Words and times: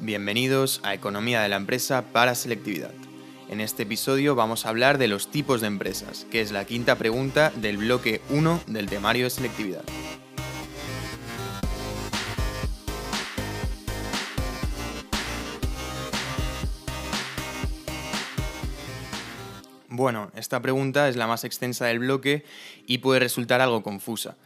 Bienvenidos 0.00 0.80
a 0.82 0.92
Economía 0.92 1.40
de 1.40 1.48
la 1.48 1.56
Empresa 1.56 2.04
para 2.12 2.34
Selectividad. 2.34 2.90
En 3.48 3.60
este 3.60 3.84
episodio 3.84 4.34
vamos 4.34 4.66
a 4.66 4.70
hablar 4.70 4.98
de 4.98 5.06
los 5.06 5.30
tipos 5.30 5.60
de 5.60 5.68
empresas, 5.68 6.26
que 6.30 6.40
es 6.40 6.50
la 6.50 6.64
quinta 6.64 6.96
pregunta 6.96 7.52
del 7.56 7.78
bloque 7.78 8.20
1 8.30 8.64
del 8.66 8.86
temario 8.88 9.24
de 9.24 9.30
selectividad. 9.30 9.84
Bueno, 19.88 20.32
esta 20.34 20.60
pregunta 20.60 21.08
es 21.08 21.14
la 21.14 21.28
más 21.28 21.44
extensa 21.44 21.86
del 21.86 22.00
bloque 22.00 22.44
y 22.84 22.98
puede 22.98 23.20
resultar 23.20 23.60
algo 23.60 23.84
confusa. 23.84 24.36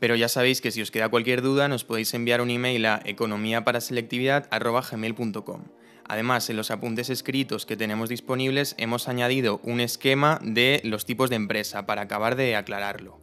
Pero 0.00 0.16
ya 0.16 0.28
sabéis 0.28 0.60
que 0.60 0.72
si 0.72 0.82
os 0.82 0.90
queda 0.90 1.08
cualquier 1.08 1.42
duda 1.42 1.68
nos 1.68 1.84
podéis 1.84 2.12
enviar 2.14 2.40
un 2.40 2.50
email 2.50 2.84
a 2.86 3.00
economiaparaselectividad.gmail.com. 3.04 5.64
Además, 6.08 6.50
en 6.50 6.56
los 6.56 6.72
apuntes 6.72 7.08
escritos 7.10 7.66
que 7.66 7.76
tenemos 7.76 8.08
disponibles 8.08 8.74
hemos 8.78 9.06
añadido 9.06 9.60
un 9.62 9.78
esquema 9.78 10.40
de 10.42 10.80
los 10.82 11.06
tipos 11.06 11.30
de 11.30 11.36
empresa 11.36 11.86
para 11.86 12.02
acabar 12.02 12.34
de 12.34 12.56
aclararlo. 12.56 13.20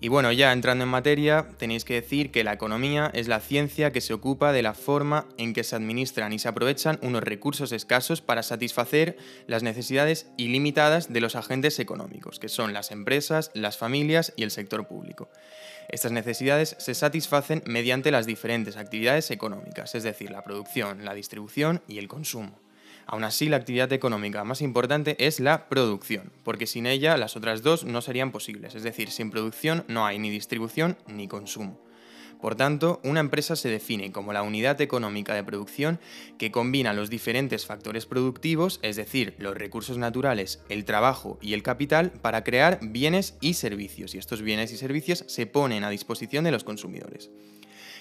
Y 0.00 0.06
bueno, 0.08 0.30
ya 0.30 0.52
entrando 0.52 0.84
en 0.84 0.90
materia, 0.90 1.48
tenéis 1.56 1.84
que 1.84 1.94
decir 1.94 2.30
que 2.30 2.44
la 2.44 2.52
economía 2.52 3.10
es 3.14 3.26
la 3.26 3.40
ciencia 3.40 3.90
que 3.90 4.00
se 4.00 4.12
ocupa 4.12 4.52
de 4.52 4.62
la 4.62 4.74
forma 4.74 5.26
en 5.38 5.52
que 5.52 5.64
se 5.64 5.74
administran 5.74 6.32
y 6.32 6.38
se 6.38 6.46
aprovechan 6.46 7.00
unos 7.02 7.24
recursos 7.24 7.72
escasos 7.72 8.20
para 8.20 8.44
satisfacer 8.44 9.16
las 9.48 9.64
necesidades 9.64 10.28
ilimitadas 10.36 11.12
de 11.12 11.20
los 11.20 11.34
agentes 11.34 11.80
económicos, 11.80 12.38
que 12.38 12.48
son 12.48 12.74
las 12.74 12.92
empresas, 12.92 13.50
las 13.54 13.76
familias 13.76 14.32
y 14.36 14.44
el 14.44 14.52
sector 14.52 14.86
público. 14.86 15.30
Estas 15.88 16.12
necesidades 16.12 16.76
se 16.78 16.94
satisfacen 16.94 17.62
mediante 17.66 18.10
las 18.10 18.26
diferentes 18.26 18.76
actividades 18.76 19.30
económicas, 19.30 19.94
es 19.94 20.02
decir, 20.02 20.30
la 20.30 20.44
producción, 20.44 21.04
la 21.04 21.14
distribución 21.14 21.82
y 21.88 21.98
el 21.98 22.08
consumo. 22.08 22.58
Aún 23.06 23.24
así, 23.24 23.48
la 23.48 23.56
actividad 23.56 23.90
económica 23.94 24.44
más 24.44 24.60
importante 24.60 25.16
es 25.18 25.40
la 25.40 25.70
producción, 25.70 26.30
porque 26.44 26.66
sin 26.66 26.84
ella 26.84 27.16
las 27.16 27.36
otras 27.36 27.62
dos 27.62 27.84
no 27.84 28.02
serían 28.02 28.32
posibles, 28.32 28.74
es 28.74 28.82
decir, 28.82 29.10
sin 29.10 29.30
producción 29.30 29.84
no 29.88 30.04
hay 30.04 30.18
ni 30.18 30.28
distribución 30.28 30.98
ni 31.06 31.26
consumo. 31.26 31.80
Por 32.40 32.54
tanto, 32.54 33.00
una 33.02 33.20
empresa 33.20 33.56
se 33.56 33.68
define 33.68 34.12
como 34.12 34.32
la 34.32 34.42
unidad 34.42 34.80
económica 34.80 35.34
de 35.34 35.44
producción 35.44 35.98
que 36.38 36.52
combina 36.52 36.92
los 36.92 37.10
diferentes 37.10 37.66
factores 37.66 38.06
productivos, 38.06 38.78
es 38.82 38.96
decir, 38.96 39.34
los 39.38 39.56
recursos 39.56 39.98
naturales, 39.98 40.62
el 40.68 40.84
trabajo 40.84 41.38
y 41.42 41.54
el 41.54 41.62
capital, 41.62 42.12
para 42.12 42.44
crear 42.44 42.78
bienes 42.82 43.36
y 43.40 43.54
servicios, 43.54 44.14
y 44.14 44.18
estos 44.18 44.42
bienes 44.42 44.72
y 44.72 44.76
servicios 44.76 45.24
se 45.26 45.46
ponen 45.46 45.84
a 45.84 45.90
disposición 45.90 46.44
de 46.44 46.52
los 46.52 46.64
consumidores. 46.64 47.30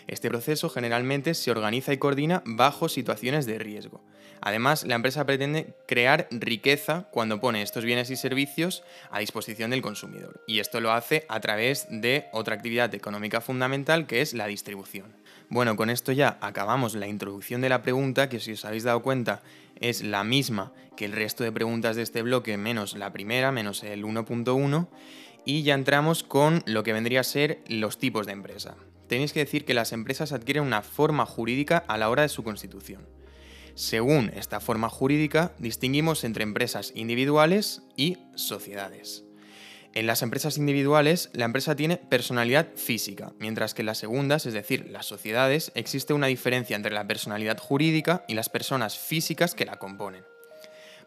Este 0.07 0.29
proceso 0.29 0.69
generalmente 0.69 1.33
se 1.33 1.51
organiza 1.51 1.91
y 1.93 1.97
coordina 1.97 2.41
bajo 2.45 2.87
situaciones 2.87 3.45
de 3.45 3.59
riesgo. 3.59 4.01
Además, 4.41 4.85
la 4.85 4.95
empresa 4.95 5.25
pretende 5.25 5.73
crear 5.87 6.27
riqueza 6.31 7.07
cuando 7.11 7.41
pone 7.41 7.61
estos 7.61 7.83
bienes 7.83 8.09
y 8.09 8.15
servicios 8.15 8.83
a 9.11 9.19
disposición 9.19 9.71
del 9.71 9.81
consumidor. 9.81 10.43
Y 10.47 10.59
esto 10.59 10.79
lo 10.79 10.91
hace 10.91 11.25
a 11.27 11.39
través 11.39 11.87
de 11.89 12.27
otra 12.31 12.55
actividad 12.55 12.93
económica 12.95 13.41
fundamental 13.41 14.07
que 14.07 14.21
es 14.21 14.33
la 14.33 14.47
distribución. 14.47 15.15
Bueno, 15.49 15.75
con 15.75 15.89
esto 15.89 16.11
ya 16.11 16.37
acabamos 16.41 16.93
la 16.95 17.07
introducción 17.07 17.61
de 17.61 17.69
la 17.69 17.81
pregunta, 17.81 18.29
que 18.29 18.39
si 18.39 18.53
os 18.53 18.65
habéis 18.65 18.83
dado 18.83 19.01
cuenta 19.01 19.41
es 19.79 20.03
la 20.03 20.23
misma 20.23 20.71
que 20.95 21.05
el 21.05 21.13
resto 21.13 21.43
de 21.43 21.51
preguntas 21.51 21.95
de 21.95 22.01
este 22.01 22.21
bloque, 22.21 22.57
menos 22.57 22.95
la 22.95 23.11
primera, 23.11 23.51
menos 23.51 23.83
el 23.83 24.03
1.1, 24.03 24.87
y 25.45 25.63
ya 25.63 25.75
entramos 25.75 26.23
con 26.23 26.63
lo 26.65 26.83
que 26.83 26.93
vendría 26.93 27.21
a 27.21 27.23
ser 27.23 27.59
los 27.67 27.97
tipos 27.97 28.25
de 28.25 28.33
empresa. 28.33 28.75
Tenéis 29.07 29.33
que 29.33 29.39
decir 29.39 29.65
que 29.65 29.73
las 29.73 29.93
empresas 29.93 30.31
adquieren 30.31 30.63
una 30.63 30.81
forma 30.81 31.25
jurídica 31.25 31.77
a 31.87 31.97
la 31.97 32.09
hora 32.09 32.23
de 32.23 32.29
su 32.29 32.43
constitución. 32.43 33.07
Según 33.75 34.31
esta 34.35 34.59
forma 34.59 34.89
jurídica, 34.89 35.53
distinguimos 35.59 36.23
entre 36.23 36.43
empresas 36.43 36.91
individuales 36.95 37.83
y 37.95 38.17
sociedades. 38.35 39.23
En 39.93 40.05
las 40.05 40.21
empresas 40.21 40.57
individuales, 40.57 41.29
la 41.33 41.45
empresa 41.45 41.75
tiene 41.75 41.97
personalidad 41.97 42.67
física, 42.75 43.33
mientras 43.39 43.73
que 43.73 43.81
en 43.81 43.87
las 43.87 43.97
segundas, 43.97 44.45
es 44.45 44.53
decir, 44.53 44.89
las 44.91 45.05
sociedades, 45.05 45.71
existe 45.75 46.13
una 46.13 46.27
diferencia 46.27 46.75
entre 46.75 46.93
la 46.93 47.07
personalidad 47.07 47.57
jurídica 47.57 48.25
y 48.27 48.33
las 48.33 48.49
personas 48.49 48.97
físicas 48.97 49.55
que 49.55 49.65
la 49.65 49.77
componen. 49.77 50.23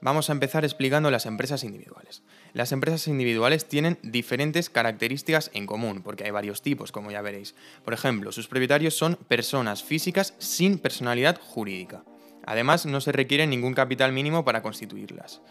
Vamos 0.03 0.31
a 0.31 0.33
empezar 0.33 0.65
explicando 0.65 1.11
las 1.11 1.27
empresas 1.27 1.62
individuales. 1.62 2.22
Las 2.55 2.72
empresas 2.72 3.06
individuales 3.06 3.66
tienen 3.66 3.99
diferentes 4.03 4.71
características 4.71 5.50
en 5.53 5.66
común, 5.66 6.03
porque 6.03 6.25
hay 6.25 6.31
varios 6.31 6.62
tipos, 6.62 6.91
como 6.91 7.11
ya 7.11 7.21
veréis. 7.21 7.55
Por 7.84 7.93
ejemplo, 7.93 8.33
sus 8.33 8.49
propietarios 8.49 8.94
son 8.94 9.16
personas 9.28 9.83
físicas 9.83 10.34
sin 10.38 10.78
personalidad 10.78 11.38
jurídica. 11.38 12.03
Además, 12.47 12.87
no 12.87 13.00
se 13.00 13.12
requiere 13.12 13.47
ningún 13.47 13.75
capital 13.75 14.12
mínimo 14.12 14.44
para 14.44 14.62
constituirlas. 14.62 15.43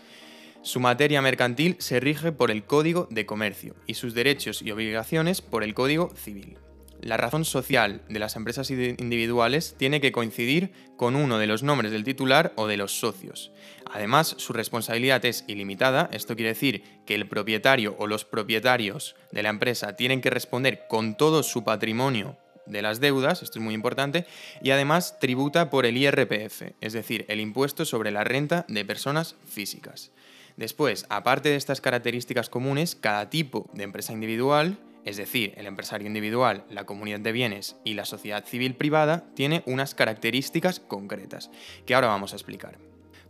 Su 0.62 0.80
materia 0.80 1.22
mercantil 1.22 1.76
se 1.80 2.00
rige 2.00 2.32
por 2.32 2.52
el 2.52 2.64
Código 2.64 3.08
de 3.12 3.26
Comercio 3.26 3.76
y 3.86 3.94
sus 3.94 4.14
derechos 4.14 4.62
y 4.62 4.72
obligaciones 4.72 5.42
por 5.42 5.64
el 5.64 5.74
Código 5.74 6.10
Civil. 6.16 6.58
La 7.02 7.16
razón 7.16 7.46
social 7.46 8.02
de 8.10 8.20
las 8.20 8.36
empresas 8.36 8.70
individuales 8.70 9.76
tiene 9.78 10.02
que 10.02 10.12
coincidir 10.12 10.74
con 10.98 11.16
uno 11.16 11.38
de 11.38 11.48
los 11.48 11.64
nombres 11.64 11.92
del 11.92 12.04
titular 12.04 12.52
o 12.56 12.68
de 12.68 12.76
los 12.76 13.00
socios. 13.00 13.52
Además, 13.90 14.36
su 14.38 14.52
responsabilidad 14.52 15.24
es 15.24 15.46
ilimitada, 15.48 16.10
esto 16.12 16.36
quiere 16.36 16.50
decir 16.50 16.84
que 17.06 17.16
el 17.16 17.28
propietario 17.28 17.96
o 18.00 18.08
los 18.08 18.26
propietarios 18.26 19.16
de 19.32 19.44
la 19.44 19.50
empresa 19.50 19.96
tienen 19.96 20.20
que 20.20 20.30
responder 20.30 20.88
con 20.90 21.16
todo 21.16 21.42
su 21.44 21.64
patrimonio 21.64 22.38
de 22.66 22.82
las 22.82 23.00
deudas, 23.00 23.44
esto 23.44 23.60
es 23.60 23.64
muy 23.64 23.74
importante, 23.74 24.26
y 24.62 24.72
además 24.72 25.20
tributa 25.20 25.70
por 25.70 25.86
el 25.86 25.98
IRPF, 25.98 26.74
es 26.82 26.94
decir, 26.94 27.26
el 27.30 27.40
impuesto 27.40 27.86
sobre 27.86 28.12
la 28.12 28.24
renta 28.24 28.66
de 28.68 28.86
personas 28.86 29.36
físicas. 29.48 30.12
Después, 30.58 31.06
aparte 31.10 31.50
de 31.50 31.56
estas 31.56 31.80
características 31.80 32.50
comunes, 32.50 32.96
cada 32.96 33.30
tipo 33.30 33.70
de 33.74 33.84
empresa 33.84 34.12
individual, 34.12 34.78
es 35.06 35.18
decir, 35.18 35.54
el 35.58 35.66
empresario 35.66 36.08
individual, 36.08 36.66
la 36.70 36.86
comunidad 36.86 37.20
de 37.20 37.32
bienes 37.32 37.76
y 37.84 37.94
la 37.94 38.06
sociedad 38.06 38.46
civil 38.46 38.76
privada, 38.76 39.26
tiene 39.36 39.64
unas 39.66 39.96
características 39.96 40.80
concretas, 40.80 41.50
que 41.86 41.96
ahora 41.96 42.08
vamos 42.08 42.34
a 42.34 42.36
explicar. 42.36 42.78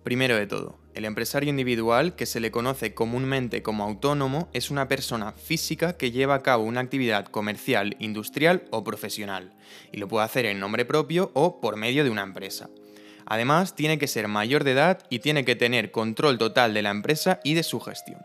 Primero 0.03 0.35
de 0.37 0.47
todo, 0.47 0.79
el 0.93 1.03
empresario 1.03 1.49
individual, 1.49 2.15
que 2.15 2.25
se 2.25 2.39
le 2.39 2.51
conoce 2.51 2.93
comúnmente 2.93 3.61
como 3.61 3.83
autónomo, 3.83 4.49
es 4.53 4.71
una 4.71 4.87
persona 4.87 5.33
física 5.33 5.97
que 5.97 6.11
lleva 6.11 6.35
a 6.35 6.41
cabo 6.41 6.63
una 6.63 6.79
actividad 6.79 7.25
comercial, 7.25 7.97
industrial 7.99 8.63
o 8.71 8.83
profesional, 8.83 9.53
y 9.91 9.97
lo 9.97 10.07
puede 10.07 10.25
hacer 10.25 10.45
en 10.45 10.59
nombre 10.59 10.85
propio 10.85 11.31
o 11.33 11.59
por 11.59 11.75
medio 11.75 12.03
de 12.03 12.09
una 12.09 12.23
empresa. 12.23 12.69
Además, 13.25 13.75
tiene 13.75 13.99
que 13.99 14.07
ser 14.07 14.27
mayor 14.27 14.63
de 14.63 14.71
edad 14.71 15.05
y 15.09 15.19
tiene 15.19 15.45
que 15.45 15.55
tener 15.55 15.91
control 15.91 16.37
total 16.37 16.73
de 16.73 16.81
la 16.81 16.89
empresa 16.91 17.39
y 17.43 17.53
de 17.53 17.63
su 17.63 17.79
gestión. 17.79 18.21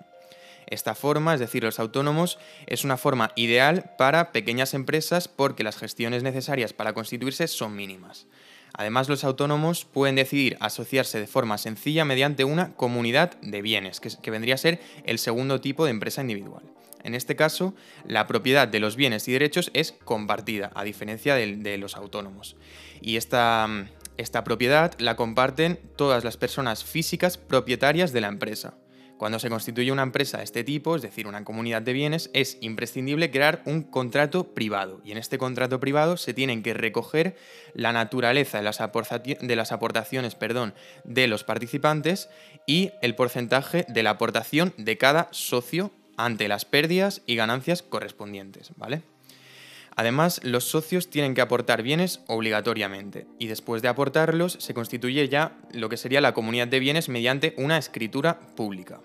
Esta 0.74 0.96
forma, 0.96 1.34
es 1.34 1.38
decir, 1.38 1.62
los 1.62 1.78
autónomos, 1.78 2.36
es 2.66 2.82
una 2.82 2.96
forma 2.96 3.30
ideal 3.36 3.92
para 3.96 4.32
pequeñas 4.32 4.74
empresas 4.74 5.28
porque 5.28 5.62
las 5.62 5.76
gestiones 5.76 6.24
necesarias 6.24 6.72
para 6.72 6.94
constituirse 6.94 7.46
son 7.46 7.76
mínimas. 7.76 8.26
Además, 8.72 9.08
los 9.08 9.22
autónomos 9.22 9.84
pueden 9.84 10.16
decidir 10.16 10.56
asociarse 10.58 11.20
de 11.20 11.28
forma 11.28 11.58
sencilla 11.58 12.04
mediante 12.04 12.42
una 12.42 12.74
comunidad 12.74 13.40
de 13.40 13.62
bienes, 13.62 14.00
que, 14.00 14.30
vendría 14.32 14.56
a 14.56 14.58
ser 14.58 14.80
el 15.04 15.20
segundo 15.20 15.60
tipo 15.60 15.84
de 15.84 15.92
empresa 15.92 16.22
individual. 16.22 16.64
En 17.04 17.14
este 17.14 17.36
caso, 17.36 17.76
la 18.04 18.26
propiedad 18.26 18.66
de 18.66 18.80
los 18.80 18.96
bienes 18.96 19.28
y 19.28 19.32
derechos 19.32 19.70
es 19.74 19.92
compartida, 19.92 20.72
a 20.74 20.82
diferencia 20.82 21.36
de, 21.36 21.54
de 21.54 21.78
los 21.78 21.94
autónomos. 21.94 22.56
Y 23.00 23.16
esta, 23.16 23.68
esta 24.16 24.42
propiedad 24.42 24.92
la 24.98 25.14
comparten 25.14 25.78
todas 25.94 26.24
las 26.24 26.36
personas 26.36 26.82
físicas 26.82 27.38
propietarias 27.38 28.12
de 28.12 28.22
la 28.22 28.28
empresa. 28.28 28.74
Cuando 29.18 29.38
se 29.38 29.48
constituye 29.48 29.92
una 29.92 30.02
empresa 30.02 30.38
de 30.38 30.44
este 30.44 30.64
tipo, 30.64 30.96
es 30.96 31.02
decir, 31.02 31.26
una 31.26 31.44
comunidad 31.44 31.82
de 31.82 31.92
bienes, 31.92 32.30
es 32.32 32.58
imprescindible 32.60 33.30
crear 33.30 33.62
un 33.64 33.82
contrato 33.82 34.54
privado. 34.54 35.00
Y 35.04 35.12
en 35.12 35.18
este 35.18 35.38
contrato 35.38 35.78
privado 35.80 36.16
se 36.16 36.34
tienen 36.34 36.62
que 36.62 36.74
recoger 36.74 37.36
la 37.74 37.92
naturaleza 37.92 38.58
de 38.58 38.64
las, 38.64 38.80
aportaciones 39.72 40.34
perdón, 40.34 40.74
de 41.04 41.28
los 41.28 41.44
participantes 41.44 42.28
y 42.66 42.90
el 43.02 43.14
porcentaje 43.14 43.86
de 43.88 44.02
la 44.02 44.10
aportación 44.10 44.74
de 44.76 44.98
cada 44.98 45.28
socio 45.30 45.92
ante 46.16 46.48
las 46.48 46.64
pérdidas 46.64 47.22
y 47.26 47.36
ganancias 47.36 47.82
correspondientes, 47.82 48.72
¿vale? 48.76 49.02
Además, 49.96 50.40
los 50.42 50.64
socios 50.64 51.08
tienen 51.08 51.34
que 51.34 51.40
aportar 51.40 51.82
bienes 51.82 52.20
obligatoriamente 52.26 53.26
y 53.38 53.46
después 53.46 53.82
de 53.82 53.88
aportarlos 53.88 54.56
se 54.58 54.74
constituye 54.74 55.28
ya 55.28 55.56
lo 55.72 55.88
que 55.88 55.96
sería 55.96 56.20
la 56.20 56.34
comunidad 56.34 56.68
de 56.68 56.80
bienes 56.80 57.08
mediante 57.08 57.54
una 57.58 57.78
escritura 57.78 58.40
pública. 58.56 59.00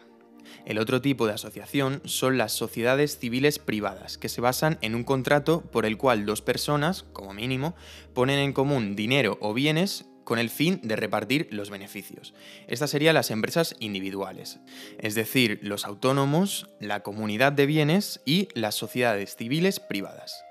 El 0.66 0.78
otro 0.78 1.02
tipo 1.02 1.26
de 1.26 1.34
asociación 1.34 2.02
son 2.06 2.38
las 2.38 2.52
sociedades 2.52 3.18
civiles 3.18 3.60
privadas, 3.60 4.18
que 4.18 4.30
se 4.30 4.42
basan 4.42 4.78
en 4.82 4.96
un 4.96 5.04
contrato 5.04 5.62
por 5.62 5.86
el 5.86 5.98
cual 5.98 6.26
dos 6.26 6.42
personas, 6.42 7.04
como 7.14 7.34
mínimo, 7.34 7.76
ponen 8.14 8.40
en 8.40 8.54
común 8.54 8.96
dinero 8.96 9.38
o 9.42 9.54
bienes 9.54 10.06
con 10.24 10.38
el 10.38 10.52
fin 10.52 10.80
de 10.84 10.96
repartir 10.96 11.48
los 11.50 11.72
beneficios. 11.72 12.36
Estas 12.68 12.92
serían 12.92 13.16
las 13.16 13.32
empresas 13.32 13.76
individuales, 13.80 14.60
es 15.00 15.16
decir, 15.16 15.60
los 15.64 15.86
autónomos, 15.86 16.70
la 16.80 17.02
comunidad 17.02 17.52
de 17.52 17.66
bienes 17.66 18.22
y 18.26 18.48
las 18.54 18.76
sociedades 18.76 19.36
civiles 19.36 19.80
privadas. 19.80 20.44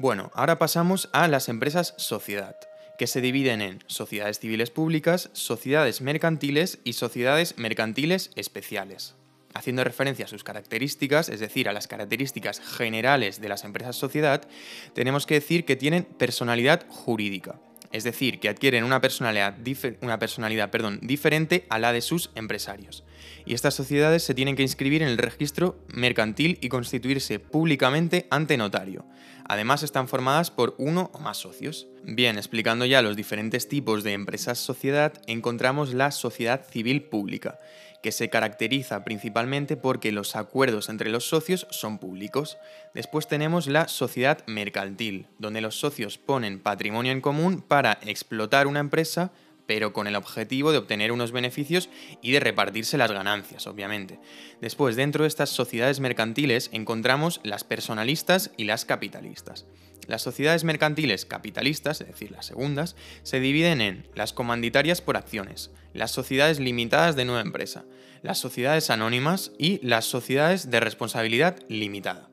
Bueno, 0.00 0.30
ahora 0.34 0.60
pasamos 0.60 1.08
a 1.12 1.26
las 1.26 1.48
empresas 1.48 1.94
sociedad 1.96 2.54
que 3.00 3.08
se 3.08 3.20
dividen 3.20 3.60
en 3.60 3.82
sociedades 3.88 4.38
civiles 4.38 4.70
públicas, 4.70 5.28
sociedades 5.32 6.02
mercantiles 6.02 6.78
y 6.84 6.92
sociedades 6.92 7.58
mercantiles 7.58 8.30
especiales. 8.36 9.16
Haciendo 9.54 9.82
referencia 9.82 10.26
a 10.26 10.28
sus 10.28 10.44
características, 10.44 11.28
es 11.28 11.40
decir, 11.40 11.68
a 11.68 11.72
las 11.72 11.88
características 11.88 12.60
generales 12.60 13.40
de 13.40 13.48
las 13.48 13.64
empresas 13.64 13.96
sociedad, 13.96 14.46
tenemos 14.94 15.26
que 15.26 15.34
decir 15.34 15.64
que 15.64 15.74
tienen 15.74 16.04
personalidad 16.04 16.86
jurídica 16.88 17.58
es 17.90 18.04
decir, 18.04 18.38
que 18.38 18.48
adquieren 18.48 18.84
una 18.84 19.00
personalidad, 19.00 19.56
una 20.02 20.18
personalidad 20.18 20.70
perdón, 20.70 20.98
diferente 21.02 21.66
a 21.70 21.78
la 21.78 21.92
de 21.92 22.02
sus 22.02 22.30
empresarios. 22.34 23.04
Y 23.44 23.54
estas 23.54 23.74
sociedades 23.74 24.22
se 24.22 24.34
tienen 24.34 24.56
que 24.56 24.62
inscribir 24.62 25.02
en 25.02 25.08
el 25.08 25.18
registro 25.18 25.78
mercantil 25.88 26.58
y 26.60 26.68
constituirse 26.68 27.38
públicamente 27.38 28.26
ante 28.30 28.56
notario. 28.56 29.04
Además 29.48 29.82
están 29.82 30.08
formadas 30.08 30.50
por 30.50 30.74
uno 30.76 31.10
o 31.14 31.20
más 31.20 31.38
socios. 31.38 31.88
Bien, 32.04 32.36
explicando 32.36 32.84
ya 32.84 33.00
los 33.00 33.16
diferentes 33.16 33.66
tipos 33.66 34.04
de 34.04 34.12
empresas 34.12 34.58
sociedad, 34.58 35.14
encontramos 35.26 35.94
la 35.94 36.10
sociedad 36.10 36.66
civil 36.70 37.04
pública, 37.04 37.58
que 38.02 38.12
se 38.12 38.28
caracteriza 38.28 39.04
principalmente 39.04 39.78
porque 39.78 40.12
los 40.12 40.36
acuerdos 40.36 40.90
entre 40.90 41.08
los 41.08 41.26
socios 41.26 41.66
son 41.70 41.98
públicos. 41.98 42.58
Después 42.94 43.26
tenemos 43.26 43.66
la 43.66 43.88
sociedad 43.88 44.44
mercantil, 44.46 45.28
donde 45.38 45.62
los 45.62 45.80
socios 45.80 46.18
ponen 46.18 46.60
patrimonio 46.60 47.12
en 47.12 47.22
común 47.22 47.62
para 47.62 47.98
explotar 48.02 48.66
una 48.66 48.80
empresa, 48.80 49.32
pero 49.68 49.92
con 49.92 50.06
el 50.06 50.16
objetivo 50.16 50.72
de 50.72 50.78
obtener 50.78 51.12
unos 51.12 51.30
beneficios 51.30 51.90
y 52.22 52.32
de 52.32 52.40
repartirse 52.40 52.96
las 52.96 53.12
ganancias, 53.12 53.66
obviamente. 53.66 54.18
Después, 54.62 54.96
dentro 54.96 55.24
de 55.24 55.28
estas 55.28 55.50
sociedades 55.50 56.00
mercantiles 56.00 56.70
encontramos 56.72 57.42
las 57.44 57.64
personalistas 57.64 58.50
y 58.56 58.64
las 58.64 58.86
capitalistas. 58.86 59.66
Las 60.06 60.22
sociedades 60.22 60.64
mercantiles 60.64 61.26
capitalistas, 61.26 62.00
es 62.00 62.06
decir, 62.06 62.30
las 62.30 62.46
segundas, 62.46 62.96
se 63.22 63.40
dividen 63.40 63.82
en 63.82 64.08
las 64.14 64.32
comanditarias 64.32 65.02
por 65.02 65.18
acciones, 65.18 65.70
las 65.92 66.12
sociedades 66.12 66.60
limitadas 66.60 67.14
de 67.14 67.26
nueva 67.26 67.42
empresa, 67.42 67.84
las 68.22 68.38
sociedades 68.38 68.88
anónimas 68.88 69.52
y 69.58 69.86
las 69.86 70.06
sociedades 70.06 70.70
de 70.70 70.80
responsabilidad 70.80 71.58
limitada. 71.68 72.30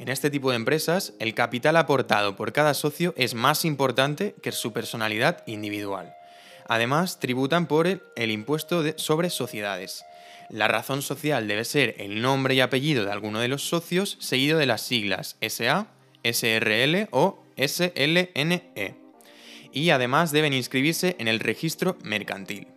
En 0.00 0.08
este 0.08 0.30
tipo 0.30 0.50
de 0.50 0.56
empresas, 0.56 1.14
el 1.20 1.32
capital 1.34 1.76
aportado 1.76 2.34
por 2.34 2.52
cada 2.52 2.74
socio 2.74 3.14
es 3.16 3.34
más 3.34 3.64
importante 3.64 4.34
que 4.42 4.50
su 4.50 4.72
personalidad 4.72 5.44
individual. 5.46 6.16
Además, 6.72 7.20
tributan 7.20 7.66
por 7.66 7.86
el, 7.86 8.30
impuesto 8.30 8.82
sobre 8.96 9.28
sociedades. 9.28 10.06
La 10.48 10.68
razón 10.68 11.02
social 11.02 11.46
debe 11.46 11.66
ser 11.66 11.96
el 11.98 12.22
nombre 12.22 12.54
y 12.54 12.60
apellido 12.62 13.04
de 13.04 13.12
alguno 13.12 13.40
de 13.40 13.48
los 13.48 13.68
socios, 13.68 14.16
seguido 14.20 14.56
de 14.58 14.64
las 14.64 14.80
siglas 14.80 15.36
SA, 15.46 15.88
SRL 16.24 17.08
o 17.10 17.44
SLNE. 17.58 18.94
Y 19.70 19.90
además 19.90 20.32
deben 20.32 20.54
inscribirse 20.54 21.14
en 21.18 21.28
el 21.28 21.40
registro 21.40 21.98
mercantil. 22.04 22.68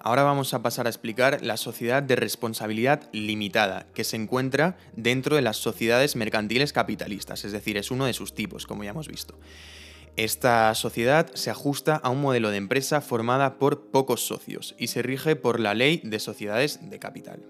Ahora 0.00 0.22
vamos 0.22 0.54
a 0.54 0.62
pasar 0.62 0.86
a 0.86 0.90
explicar 0.90 1.42
la 1.42 1.58
sociedad 1.58 2.02
de 2.02 2.16
responsabilidad 2.16 3.10
limitada, 3.12 3.84
que 3.94 4.04
se 4.04 4.16
encuentra 4.16 4.78
dentro 4.96 5.36
de 5.36 5.42
las 5.42 5.58
sociedades 5.58 6.16
mercantiles 6.16 6.72
capitalistas, 6.72 7.44
es 7.44 7.52
decir, 7.52 7.76
es 7.76 7.90
uno 7.90 8.06
de 8.06 8.14
sus 8.14 8.34
tipos, 8.34 8.66
como 8.66 8.82
ya 8.82 8.90
hemos 8.92 9.08
visto. 9.08 9.38
Esta 10.16 10.74
sociedad 10.74 11.30
se 11.34 11.50
ajusta 11.50 11.96
a 11.96 12.10
un 12.10 12.20
modelo 12.20 12.50
de 12.50 12.58
empresa 12.58 13.00
formada 13.00 13.58
por 13.58 13.86
pocos 13.90 14.26
socios 14.26 14.74
y 14.78 14.88
se 14.88 15.00
rige 15.00 15.36
por 15.36 15.58
la 15.58 15.72
ley 15.72 16.02
de 16.04 16.18
sociedades 16.18 16.90
de 16.90 16.98
capital. 16.98 17.42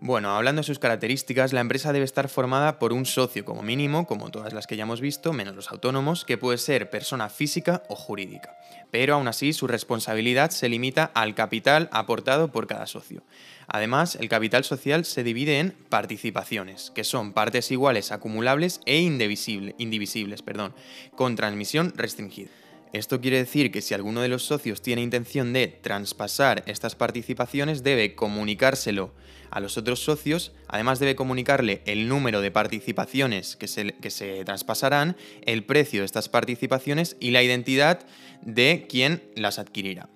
Bueno, 0.00 0.30
hablando 0.30 0.60
de 0.60 0.66
sus 0.66 0.78
características, 0.78 1.52
la 1.52 1.60
empresa 1.60 1.92
debe 1.92 2.04
estar 2.04 2.28
formada 2.28 2.78
por 2.78 2.92
un 2.92 3.04
socio 3.04 3.44
como 3.44 3.62
mínimo, 3.62 4.06
como 4.06 4.30
todas 4.30 4.52
las 4.52 4.68
que 4.68 4.76
ya 4.76 4.84
hemos 4.84 5.00
visto, 5.00 5.32
menos 5.32 5.56
los 5.56 5.72
autónomos, 5.72 6.24
que 6.24 6.38
puede 6.38 6.58
ser 6.58 6.88
persona 6.88 7.28
física 7.28 7.82
o 7.88 7.96
jurídica. 7.96 8.56
Pero 8.92 9.16
aún 9.16 9.26
así 9.26 9.52
su 9.52 9.66
responsabilidad 9.66 10.50
se 10.50 10.68
limita 10.68 11.10
al 11.14 11.34
capital 11.34 11.88
aportado 11.90 12.52
por 12.52 12.68
cada 12.68 12.86
socio. 12.86 13.24
Además, 13.66 14.14
el 14.14 14.28
capital 14.28 14.62
social 14.62 15.04
se 15.04 15.24
divide 15.24 15.58
en 15.58 15.72
participaciones, 15.88 16.92
que 16.92 17.02
son 17.02 17.32
partes 17.32 17.72
iguales 17.72 18.12
acumulables 18.12 18.80
e 18.86 19.00
indivisibles, 19.00 20.42
perdón, 20.42 20.74
con 21.16 21.34
transmisión 21.34 21.92
restringida. 21.96 22.50
Esto 22.92 23.20
quiere 23.20 23.38
decir 23.38 23.70
que 23.70 23.82
si 23.82 23.94
alguno 23.94 24.22
de 24.22 24.28
los 24.28 24.44
socios 24.44 24.80
tiene 24.80 25.02
intención 25.02 25.52
de 25.52 25.68
traspasar 25.68 26.62
estas 26.66 26.94
participaciones, 26.94 27.82
debe 27.82 28.14
comunicárselo 28.14 29.12
a 29.50 29.60
los 29.60 29.76
otros 29.76 30.00
socios, 30.00 30.52
además 30.68 30.98
debe 30.98 31.16
comunicarle 31.16 31.82
el 31.86 32.08
número 32.08 32.40
de 32.40 32.50
participaciones 32.50 33.56
que 33.56 33.68
se, 33.68 33.92
que 33.94 34.10
se 34.10 34.44
traspasarán, 34.44 35.16
el 35.42 35.64
precio 35.64 36.00
de 36.00 36.06
estas 36.06 36.28
participaciones 36.28 37.16
y 37.20 37.30
la 37.30 37.42
identidad 37.42 38.06
de 38.42 38.86
quien 38.88 39.22
las 39.34 39.58
adquirirá. 39.58 40.08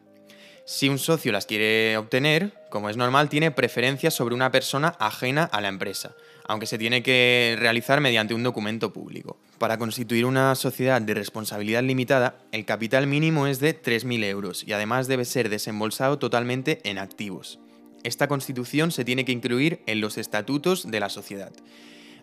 Si 0.65 0.89
un 0.89 0.99
socio 0.99 1.33
las 1.33 1.47
quiere 1.47 1.97
obtener, 1.97 2.53
como 2.71 2.89
es 2.89 2.97
normal, 2.97 3.29
tiene 3.29 3.51
preferencia 3.51 4.13
sobre 4.13 4.35
una 4.35 4.53
persona 4.53 4.95
ajena 5.01 5.45
a 5.45 5.61
la 5.61 5.69
empresa, 5.69 6.15
aunque 6.47 6.67
se 6.67 6.79
tiene 6.79 7.03
que 7.03 7.57
realizar 7.59 8.01
mediante 8.01 8.35
un 8.35 8.45
documento 8.45 8.93
público. 8.93 9.39
Para 9.59 9.77
constituir 9.77 10.25
una 10.25 10.55
sociedad 10.55 11.03
de 11.03 11.15
responsabilidad 11.15 11.83
limitada, 11.83 12.37
el 12.53 12.65
capital 12.65 13.09
mínimo 13.09 13.49
es 13.49 13.59
de 13.59 13.81
3.000 13.81 14.25
euros 14.25 14.65
y 14.65 14.73
además 14.73 15.09
debe 15.09 15.25
ser 15.25 15.49
desembolsado 15.49 16.21
totalmente 16.21 16.81
en 16.85 16.99
activos. 16.99 17.59
Esta 18.05 18.29
constitución 18.29 18.93
se 18.93 19.05
tiene 19.05 19.25
que 19.25 19.33
incluir 19.33 19.81
en 19.87 20.01
los 20.01 20.17
estatutos 20.17 20.91
de 20.91 21.01
la 21.01 21.09
sociedad. 21.09 21.53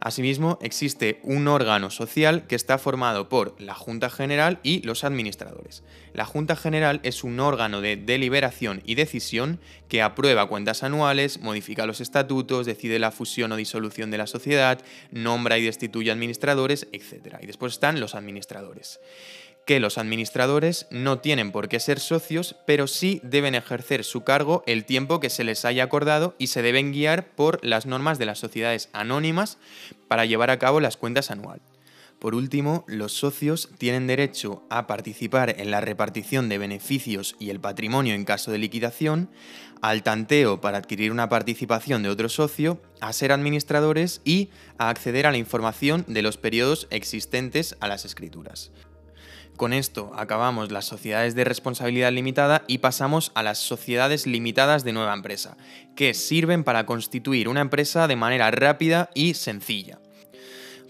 Asimismo, 0.01 0.59
existe 0.61 1.19
un 1.23 1.47
órgano 1.49 1.89
social 1.89 2.47
que 2.47 2.55
está 2.55 2.77
formado 2.77 3.27
por 3.27 3.59
la 3.59 3.75
Junta 3.75 4.09
General 4.09 4.59
y 4.63 4.81
los 4.83 5.03
administradores. 5.03 5.83
La 6.13 6.25
Junta 6.25 6.55
General 6.55 7.01
es 7.03 7.25
un 7.25 7.39
órgano 7.39 7.81
de 7.81 7.97
deliberación 7.97 8.81
y 8.85 8.95
decisión 8.95 9.59
que 9.89 10.01
aprueba 10.01 10.47
cuentas 10.47 10.83
anuales, 10.83 11.41
modifica 11.41 11.85
los 11.85 11.99
estatutos, 11.99 12.65
decide 12.65 12.97
la 12.97 13.11
fusión 13.11 13.51
o 13.51 13.57
disolución 13.57 14.09
de 14.09 14.17
la 14.19 14.27
sociedad, 14.27 14.79
nombra 15.11 15.57
y 15.57 15.63
destituye 15.63 16.11
administradores, 16.11 16.87
etc. 16.93 17.35
Y 17.41 17.47
después 17.47 17.73
están 17.73 17.99
los 17.99 18.15
administradores 18.15 19.01
que 19.69 19.79
los 19.79 19.99
administradores 19.99 20.87
no 20.89 21.19
tienen 21.19 21.51
por 21.51 21.69
qué 21.69 21.79
ser 21.79 21.99
socios, 21.99 22.55
pero 22.65 22.87
sí 22.87 23.21
deben 23.23 23.53
ejercer 23.53 24.03
su 24.03 24.23
cargo 24.23 24.63
el 24.65 24.83
tiempo 24.83 25.19
que 25.19 25.29
se 25.29 25.43
les 25.43 25.63
haya 25.63 25.83
acordado 25.83 26.33
y 26.39 26.47
se 26.47 26.63
deben 26.63 26.91
guiar 26.91 27.27
por 27.35 27.63
las 27.63 27.85
normas 27.85 28.17
de 28.17 28.25
las 28.25 28.39
sociedades 28.39 28.89
anónimas 28.93 29.59
para 30.07 30.25
llevar 30.25 30.49
a 30.49 30.57
cabo 30.57 30.79
las 30.79 30.97
cuentas 30.97 31.29
anuales. 31.29 31.61
Por 32.17 32.33
último, 32.33 32.83
los 32.87 33.13
socios 33.13 33.69
tienen 33.77 34.07
derecho 34.07 34.63
a 34.71 34.87
participar 34.87 35.53
en 35.59 35.69
la 35.69 35.81
repartición 35.81 36.49
de 36.49 36.57
beneficios 36.57 37.35
y 37.37 37.51
el 37.51 37.59
patrimonio 37.59 38.15
en 38.15 38.25
caso 38.25 38.49
de 38.49 38.57
liquidación, 38.57 39.29
al 39.83 40.01
tanteo 40.01 40.61
para 40.61 40.79
adquirir 40.79 41.11
una 41.11 41.29
participación 41.29 42.01
de 42.01 42.09
otro 42.09 42.27
socio, 42.27 42.81
a 43.01 43.13
ser 43.13 43.31
administradores 43.31 44.21
y 44.25 44.49
a 44.79 44.89
acceder 44.89 45.27
a 45.27 45.31
la 45.31 45.37
información 45.37 46.05
de 46.07 46.23
los 46.23 46.37
periodos 46.37 46.87
existentes 46.89 47.77
a 47.81 47.87
las 47.87 48.03
escrituras. 48.03 48.71
Con 49.59 49.73
esto 49.73 50.13
acabamos 50.15 50.71
las 50.71 50.85
sociedades 50.85 51.35
de 51.35 51.43
responsabilidad 51.43 52.13
limitada 52.13 52.63
y 52.65 52.77
pasamos 52.77 53.33
a 53.35 53.43
las 53.43 53.57
sociedades 53.57 54.25
limitadas 54.25 54.85
de 54.85 54.93
nueva 54.93 55.13
empresa, 55.13 55.57
que 55.97 56.13
sirven 56.13 56.63
para 56.63 56.85
constituir 56.85 57.49
una 57.49 57.59
empresa 57.59 58.07
de 58.07 58.15
manera 58.15 58.51
rápida 58.51 59.09
y 59.13 59.33
sencilla. 59.33 59.99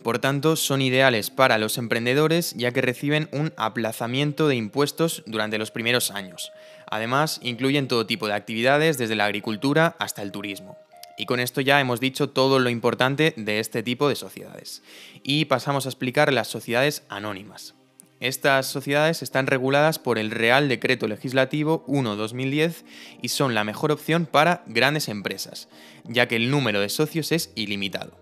Por 0.04 0.20
tanto, 0.20 0.56
son 0.56 0.84
ideales 0.84 1.32
para 1.32 1.58
los 1.58 1.80
emprendedores 1.80 2.54
ya 2.58 2.70
que 2.70 2.84
reciben 2.84 3.28
un 3.32 3.54
aplazamiento 3.58 4.48
de 4.48 4.58
impuestos 4.58 5.24
durante 5.26 5.58
los 5.58 5.72
primeros 5.72 6.12
años. 6.12 6.52
Además, 6.92 7.40
incluyen 7.42 7.88
todo 7.88 8.06
tipo 8.06 8.28
de 8.28 8.36
actividades 8.36 9.00
desde 9.00 9.16
la 9.16 9.26
agricultura 9.26 9.96
hasta 9.98 10.22
el 10.22 10.32
turismo. 10.32 10.78
Y 11.18 11.26
con 11.26 11.40
esto 11.40 11.60
ya 11.62 11.82
hemos 11.82 12.00
dicho 12.00 12.30
todo 12.30 12.60
lo 12.60 12.70
importante 12.70 13.34
de 13.36 13.60
este 13.60 13.82
tipo 13.82 14.08
de 14.08 14.16
sociedades. 14.16 14.84
Y 15.24 15.46
pasamos 15.46 15.88
a 15.88 15.90
explicar 15.90 16.32
las 16.32 16.48
sociedades 16.48 17.02
anónimas. 17.10 17.74
Estas 18.20 18.66
sociedades 18.66 19.24
están 19.24 19.48
reguladas 19.48 19.98
por 19.98 20.20
el 20.20 20.32
Real 20.32 20.68
Decreto 20.68 21.08
Legislativo 21.08 21.86
1-2010 21.88 22.84
y 23.22 23.30
son 23.30 23.56
la 23.56 23.64
mejor 23.64 23.94
opción 23.94 24.26
para 24.26 24.64
grandes 24.68 25.08
empresas, 25.08 25.70
ya 26.04 26.28
que 26.28 26.36
el 26.36 26.52
número 26.52 26.82
de 26.82 26.90
socios 26.90 27.32
es 27.32 27.54
ilimitado. 27.56 28.20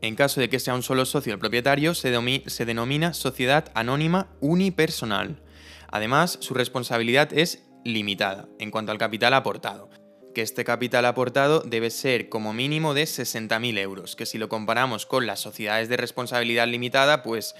En 0.00 0.14
caso 0.14 0.40
de 0.40 0.48
que 0.48 0.60
sea 0.60 0.74
un 0.74 0.84
solo 0.84 1.04
socio 1.06 1.32
el 1.32 1.40
propietario, 1.40 1.94
se, 1.94 2.12
se 2.46 2.64
denomina 2.64 3.12
sociedad 3.12 3.72
anónima 3.74 4.28
unipersonal. 4.40 5.42
Además, 5.90 6.38
su 6.40 6.54
responsabilidad 6.54 7.32
es 7.32 7.64
limitada 7.84 8.48
en 8.60 8.70
cuanto 8.70 8.92
al 8.92 8.98
capital 8.98 9.34
aportado, 9.34 9.90
que 10.34 10.42
este 10.42 10.64
capital 10.64 11.04
aportado 11.04 11.60
debe 11.60 11.90
ser 11.90 12.28
como 12.28 12.52
mínimo 12.52 12.94
de 12.94 13.04
60.000 13.04 13.78
euros, 13.78 14.16
que 14.16 14.26
si 14.26 14.38
lo 14.38 14.48
comparamos 14.48 15.06
con 15.06 15.26
las 15.26 15.40
sociedades 15.40 15.88
de 15.88 15.96
responsabilidad 15.96 16.66
limitada, 16.66 17.22
pues 17.22 17.54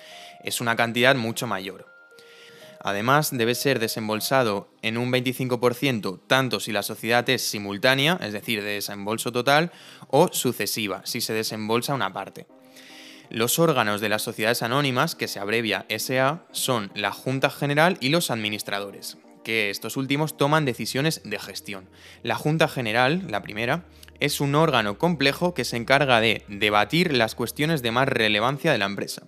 es 0.44 0.60
una 0.60 0.76
cantidad 0.76 1.14
mucho 1.14 1.46
mayor. 1.46 1.86
Además, 2.82 3.30
debe 3.30 3.54
ser 3.54 3.78
desembolsado 3.78 4.72
en 4.80 4.96
un 4.96 5.12
25% 5.12 6.20
tanto 6.26 6.60
si 6.60 6.72
la 6.72 6.82
sociedad 6.82 7.28
es 7.28 7.42
simultánea, 7.42 8.18
es 8.22 8.32
decir, 8.32 8.62
de 8.62 8.72
desembolso 8.72 9.32
total, 9.32 9.70
o 10.08 10.28
sucesiva, 10.32 11.02
si 11.04 11.20
se 11.20 11.34
desembolsa 11.34 11.94
una 11.94 12.12
parte. 12.12 12.46
Los 13.28 13.58
órganos 13.58 14.00
de 14.00 14.08
las 14.08 14.22
sociedades 14.22 14.62
anónimas, 14.62 15.14
que 15.14 15.28
se 15.28 15.38
abrevia 15.38 15.84
SA, 15.98 16.46
son 16.52 16.90
la 16.94 17.12
Junta 17.12 17.50
General 17.50 17.98
y 18.00 18.08
los 18.08 18.30
administradores, 18.30 19.18
que 19.42 19.70
estos 19.70 19.96
últimos 19.96 20.36
toman 20.36 20.64
decisiones 20.64 21.22
de 21.24 21.38
gestión. 21.38 21.88
La 22.22 22.34
Junta 22.34 22.68
General, 22.68 23.26
la 23.28 23.42
primera, 23.42 23.84
es 24.20 24.40
un 24.40 24.54
órgano 24.54 24.98
complejo 24.98 25.54
que 25.54 25.64
se 25.64 25.76
encarga 25.76 26.20
de 26.20 26.44
debatir 26.48 27.12
las 27.12 27.34
cuestiones 27.34 27.82
de 27.82 27.90
más 27.90 28.08
relevancia 28.08 28.72
de 28.72 28.78
la 28.78 28.84
empresa. 28.84 29.22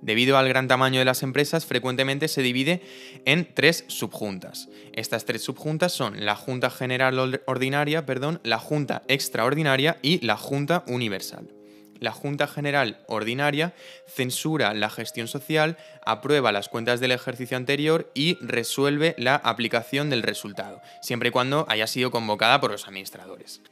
Debido 0.00 0.38
al 0.38 0.48
gran 0.48 0.68
tamaño 0.68 1.00
de 1.00 1.04
las 1.04 1.24
empresas, 1.24 1.66
frecuentemente 1.66 2.28
se 2.28 2.42
divide 2.42 2.82
en 3.24 3.52
tres 3.52 3.84
subjuntas. 3.88 4.68
Estas 4.92 5.24
tres 5.24 5.42
subjuntas 5.42 5.92
son 5.92 6.24
la 6.24 6.36
Junta 6.36 6.70
General 6.70 7.40
Ordinaria, 7.46 8.06
perdón, 8.06 8.40
la 8.44 8.58
Junta 8.58 9.02
Extraordinaria 9.08 9.98
y 10.00 10.24
la 10.24 10.36
Junta 10.36 10.84
Universal. 10.86 11.57
La 12.00 12.12
Junta 12.12 12.46
General 12.46 13.02
Ordinaria 13.08 13.74
censura 14.06 14.72
la 14.74 14.90
gestión 14.90 15.28
social, 15.28 15.76
aprueba 16.04 16.52
las 16.52 16.68
cuentas 16.68 17.00
del 17.00 17.12
ejercicio 17.12 17.56
anterior 17.56 18.10
y 18.14 18.36
resuelve 18.40 19.14
la 19.18 19.36
aplicación 19.36 20.10
del 20.10 20.22
resultado, 20.22 20.80
siempre 21.02 21.30
y 21.30 21.32
cuando 21.32 21.66
haya 21.68 21.86
sido 21.86 22.10
convocada 22.10 22.60
por 22.60 22.70
los 22.70 22.86
administradores. 22.86 23.62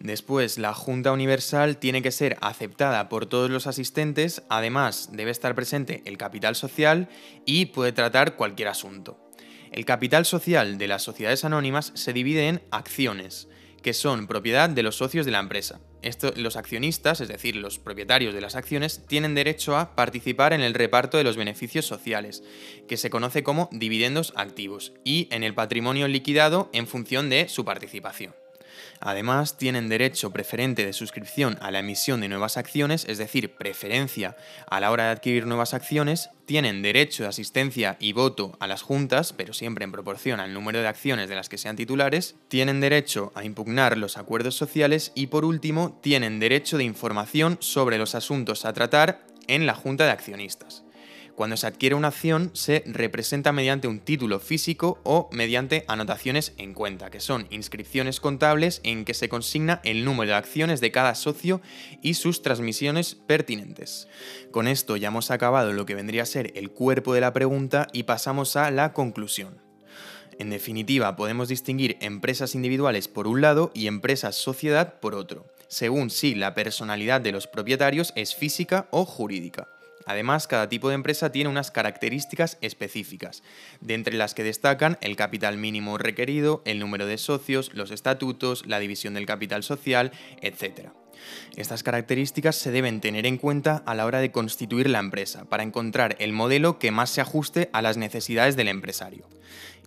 Después, 0.00 0.58
la 0.58 0.74
Junta 0.74 1.10
Universal 1.10 1.76
tiene 1.76 2.02
que 2.02 2.12
ser 2.12 2.36
aceptada 2.40 3.08
por 3.08 3.26
todos 3.26 3.50
los 3.50 3.66
asistentes, 3.66 4.42
además 4.48 5.10
debe 5.12 5.32
estar 5.32 5.54
presente 5.56 6.02
el 6.04 6.16
capital 6.16 6.54
social 6.54 7.08
y 7.44 7.66
puede 7.66 7.92
tratar 7.92 8.36
cualquier 8.36 8.68
asunto. 8.68 9.18
El 9.72 9.84
capital 9.84 10.24
social 10.24 10.78
de 10.78 10.88
las 10.88 11.02
sociedades 11.02 11.44
anónimas 11.44 11.90
se 11.94 12.12
divide 12.12 12.48
en 12.48 12.62
acciones, 12.70 13.48
que 13.82 13.94
son 13.94 14.26
propiedad 14.26 14.68
de 14.68 14.82
los 14.82 14.96
socios 14.96 15.26
de 15.26 15.32
la 15.32 15.40
empresa. 15.40 15.80
los 16.36 16.56
accionistas, 16.56 17.20
es 17.20 17.28
decir, 17.28 17.56
los 17.56 17.78
propietarios 17.78 18.34
de 18.34 18.40
las 18.40 18.54
acciones, 18.54 19.04
tienen 19.06 19.34
derecho 19.34 19.76
a 19.76 19.94
participar 19.94 20.52
en 20.52 20.60
el 20.60 20.74
reparto 20.74 21.18
de 21.18 21.24
los 21.24 21.36
beneficios 21.36 21.86
sociales, 21.86 22.42
que 22.86 22.96
se 22.96 23.10
conoce 23.10 23.42
como 23.42 23.68
dividendos 23.72 24.32
activos, 24.36 24.92
y 25.04 25.28
en 25.30 25.42
el 25.44 25.54
patrimonio 25.54 26.08
liquidado 26.08 26.70
en 26.72 26.86
función 26.86 27.28
de 27.28 27.48
su 27.48 27.64
participación. 27.64 28.34
Además, 29.00 29.58
tienen 29.58 29.88
derecho 29.88 30.30
preferente 30.30 30.84
de 30.84 30.92
suscripción 30.92 31.58
a 31.60 31.70
la 31.70 31.80
emisión 31.80 32.20
de 32.20 32.28
nuevas 32.28 32.56
acciones, 32.56 33.04
es 33.08 33.18
decir, 33.18 33.54
preferencia 33.54 34.36
a 34.68 34.80
la 34.80 34.90
hora 34.90 35.04
de 35.04 35.10
adquirir 35.10 35.46
nuevas 35.46 35.74
acciones, 35.74 36.30
tienen 36.46 36.80
derecho 36.80 37.24
de 37.24 37.28
asistencia 37.28 37.96
y 38.00 38.12
voto 38.12 38.56
a 38.58 38.66
las 38.66 38.82
juntas, 38.82 39.32
pero 39.32 39.52
siempre 39.52 39.84
en 39.84 39.92
proporción 39.92 40.40
al 40.40 40.54
número 40.54 40.80
de 40.80 40.88
acciones 40.88 41.28
de 41.28 41.34
las 41.34 41.48
que 41.48 41.58
sean 41.58 41.76
titulares, 41.76 42.36
tienen 42.48 42.80
derecho 42.80 43.32
a 43.34 43.44
impugnar 43.44 43.98
los 43.98 44.16
acuerdos 44.16 44.54
sociales 44.54 45.12
y 45.14 45.26
por 45.26 45.44
último, 45.44 45.98
tienen 46.02 46.40
derecho 46.40 46.78
de 46.78 46.84
información 46.84 47.58
sobre 47.60 47.98
los 47.98 48.14
asuntos 48.14 48.64
a 48.64 48.72
tratar 48.72 49.26
en 49.46 49.66
la 49.66 49.74
junta 49.74 50.04
de 50.04 50.12
accionistas. 50.12 50.84
Cuando 51.34 51.56
se 51.56 51.68
adquiere 51.68 51.94
una 51.94 52.08
acción 52.08 52.50
se 52.52 52.82
representa 52.84 53.52
mediante 53.52 53.86
un 53.86 54.00
título 54.00 54.40
físico 54.40 54.98
o 55.04 55.28
mediante 55.32 55.84
anotaciones 55.86 56.52
en 56.58 56.74
cuenta, 56.74 57.10
que 57.10 57.20
son 57.20 57.46
inscripciones 57.50 58.18
contables 58.18 58.80
en 58.82 59.04
que 59.04 59.14
se 59.14 59.28
consigna 59.28 59.80
el 59.84 60.04
número 60.04 60.32
de 60.32 60.36
acciones 60.36 60.80
de 60.80 60.90
cada 60.90 61.14
socio 61.14 61.60
y 62.02 62.14
sus 62.14 62.42
transmisiones 62.42 63.14
pertinentes. 63.14 64.08
Con 64.50 64.66
esto 64.66 64.96
ya 64.96 65.08
hemos 65.08 65.30
acabado 65.30 65.72
lo 65.72 65.86
que 65.86 65.94
vendría 65.94 66.24
a 66.24 66.26
ser 66.26 66.52
el 66.56 66.70
cuerpo 66.70 67.14
de 67.14 67.20
la 67.20 67.32
pregunta 67.32 67.86
y 67.92 68.02
pasamos 68.02 68.56
a 68.56 68.70
la 68.72 68.92
conclusión. 68.92 69.68
En 70.38 70.50
definitiva, 70.50 71.16
podemos 71.16 71.48
distinguir 71.48 71.96
empresas 72.00 72.54
individuales 72.54 73.08
por 73.08 73.26
un 73.26 73.40
lado 73.40 73.72
y 73.74 73.88
empresas 73.88 74.36
sociedad 74.36 75.00
por 75.00 75.14
otro, 75.14 75.46
según 75.68 76.10
si 76.10 76.34
la 76.34 76.54
personalidad 76.54 77.20
de 77.20 77.32
los 77.32 77.46
propietarios 77.46 78.12
es 78.14 78.34
física 78.34 78.88
o 78.90 79.04
jurídica. 79.04 79.68
Además, 80.08 80.46
cada 80.46 80.70
tipo 80.70 80.88
de 80.88 80.94
empresa 80.94 81.30
tiene 81.30 81.50
unas 81.50 81.70
características 81.70 82.56
específicas, 82.62 83.42
de 83.82 83.92
entre 83.92 84.16
las 84.16 84.32
que 84.32 84.42
destacan 84.42 84.96
el 85.02 85.16
capital 85.16 85.58
mínimo 85.58 85.98
requerido, 85.98 86.62
el 86.64 86.78
número 86.78 87.04
de 87.04 87.18
socios, 87.18 87.70
los 87.74 87.90
estatutos, 87.90 88.64
la 88.66 88.78
división 88.78 89.12
del 89.12 89.26
capital 89.26 89.62
social, 89.62 90.12
etc. 90.40 90.88
Estas 91.56 91.82
características 91.82 92.56
se 92.56 92.70
deben 92.70 93.02
tener 93.02 93.26
en 93.26 93.36
cuenta 93.36 93.82
a 93.84 93.94
la 93.94 94.06
hora 94.06 94.20
de 94.20 94.32
constituir 94.32 94.88
la 94.88 94.98
empresa, 94.98 95.44
para 95.44 95.62
encontrar 95.62 96.16
el 96.20 96.32
modelo 96.32 96.78
que 96.78 96.90
más 96.90 97.10
se 97.10 97.20
ajuste 97.20 97.68
a 97.74 97.82
las 97.82 97.98
necesidades 97.98 98.56
del 98.56 98.68
empresario. 98.68 99.28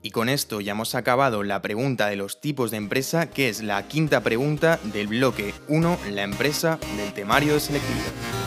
Y 0.03 0.11
con 0.11 0.29
esto 0.29 0.61
ya 0.61 0.73
hemos 0.73 0.93
acabado 0.93 1.41
la 1.41 1.63
pregunta 1.63 2.07
de 2.07 2.15
los 2.15 2.41
tipos 2.41 2.69
de 2.69 2.77
empresa, 2.77 3.31
que 3.31 3.49
es 3.49 3.63
la 3.63 3.87
quinta 3.87 4.21
pregunta 4.21 4.79
del 4.83 5.07
bloque 5.07 5.55
1, 5.67 5.97
la 6.11 6.21
empresa 6.21 6.79
del 6.95 7.11
temario 7.13 7.55
de 7.55 7.59
selectividad. 7.59 8.40